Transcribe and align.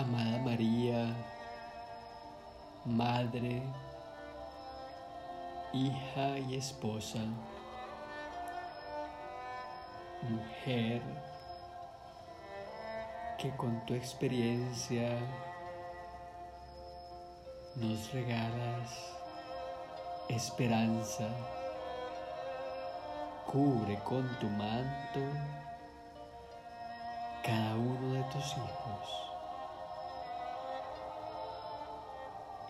Amada 0.00 0.38
María, 0.38 1.14
Madre, 2.86 3.62
hija 5.74 6.38
y 6.38 6.56
esposa, 6.56 7.18
mujer, 10.22 11.02
que 13.36 13.54
con 13.58 13.84
tu 13.84 13.92
experiencia 13.92 15.18
nos 17.76 18.10
regalas 18.14 18.90
esperanza, 20.30 21.28
cubre 23.46 23.98
con 24.04 24.26
tu 24.38 24.48
manto 24.48 25.20
cada 27.44 27.74
uno 27.74 28.14
de 28.14 28.22
tus 28.32 28.56
hijos. 28.56 29.29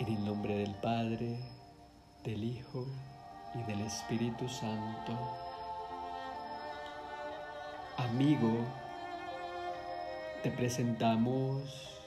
En 0.00 0.08
el 0.08 0.24
nombre 0.24 0.56
del 0.56 0.74
Padre, 0.76 1.36
del 2.24 2.42
Hijo 2.42 2.86
y 3.54 3.62
del 3.70 3.82
Espíritu 3.82 4.48
Santo. 4.48 5.12
Amigo, 7.98 8.64
te 10.42 10.50
presentamos 10.52 12.00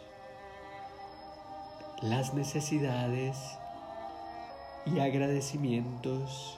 las 2.02 2.34
necesidades 2.34 3.38
y 4.88 5.00
agradecimientos 5.00 6.58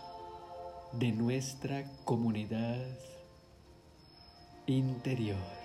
de 0.94 1.12
nuestra 1.12 1.84
comunidad 2.06 2.80
interior. 4.68 5.65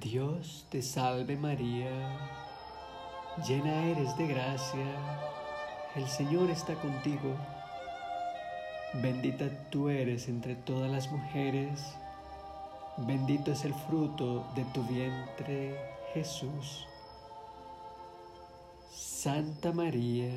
Dios 0.00 0.64
te 0.70 0.80
salve 0.80 1.36
María, 1.36 1.90
llena 3.46 3.84
eres 3.90 4.16
de 4.16 4.26
gracia, 4.26 4.86
el 5.94 6.08
Señor 6.08 6.48
está 6.48 6.76
contigo, 6.76 7.36
bendita 8.94 9.50
tú 9.68 9.90
eres 9.90 10.28
entre 10.28 10.54
todas 10.54 10.90
las 10.90 11.12
mujeres, 11.12 11.94
bendito 12.96 13.52
es 13.52 13.66
el 13.66 13.74
fruto 13.74 14.46
de 14.54 14.64
tu 14.72 14.82
vientre 14.84 15.78
Jesús. 16.14 16.86
Santa 18.90 19.72
María, 19.72 20.32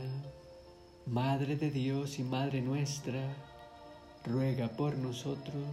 Madre 1.06 1.56
de 1.56 1.72
Dios 1.72 2.20
y 2.20 2.24
Madre 2.24 2.62
nuestra, 2.62 3.34
ruega 4.26 4.68
por 4.68 4.98
nosotros, 4.98 5.66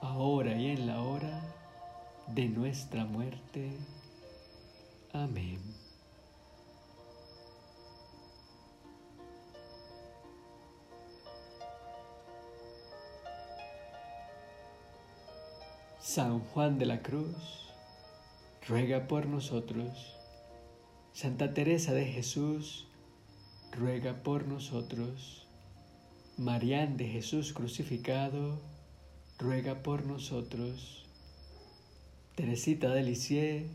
ahora 0.00 0.54
y 0.54 0.68
en 0.68 0.86
la 0.86 1.02
hora 1.02 1.63
de 2.28 2.48
nuestra 2.48 3.04
muerte. 3.04 3.70
Amén. 5.12 5.60
San 16.00 16.40
Juan 16.40 16.78
de 16.78 16.86
la 16.86 17.02
Cruz, 17.02 17.72
ruega 18.68 19.08
por 19.08 19.26
nosotros. 19.26 20.14
Santa 21.12 21.54
Teresa 21.54 21.92
de 21.92 22.04
Jesús, 22.06 22.86
ruega 23.72 24.22
por 24.22 24.46
nosotros. 24.46 25.46
Marián 26.36 26.96
de 26.96 27.08
Jesús 27.08 27.52
crucificado, 27.52 28.60
ruega 29.38 29.82
por 29.82 30.04
nosotros. 30.04 31.03
Teresita 32.34 32.92
de 32.92 33.04
Lisieux, 33.04 33.70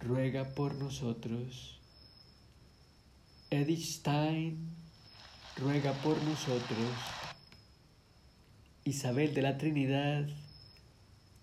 ruega 0.00 0.54
por 0.54 0.74
nosotros. 0.76 1.78
Edith 3.50 3.84
Stein, 3.84 4.70
ruega 5.58 5.92
por 5.92 6.22
nosotros. 6.22 6.88
Isabel 8.84 9.34
de 9.34 9.42
la 9.42 9.58
Trinidad, 9.58 10.26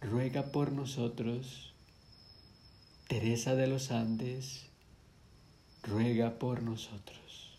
ruega 0.01 0.51
por 0.51 0.71
nosotros. 0.71 1.71
Teresa 3.07 3.53
de 3.53 3.68
los 3.68 3.92
Andes, 3.92 4.65
ruega 5.83 6.39
por 6.39 6.63
nosotros. 6.63 7.50